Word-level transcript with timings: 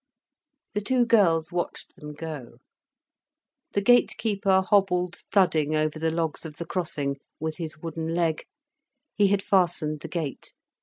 The 0.73 0.81
two 0.81 1.05
girls 1.05 1.51
watched 1.51 1.93
them 1.95 2.13
go. 2.15 2.57
The 3.73 3.81
gate 3.83 4.15
keeper 4.17 4.63
hobbled 4.63 5.17
thudding 5.31 5.75
over 5.75 5.99
the 5.99 6.09
logs 6.09 6.43
of 6.43 6.57
the 6.57 6.65
crossing, 6.65 7.17
with 7.39 7.57
his 7.57 7.77
wooden 7.77 8.15
leg. 8.15 8.45
He 9.13 9.27
had 9.27 9.43
fastened 9.43 9.99
the 9.99 10.07
gate. 10.07 10.53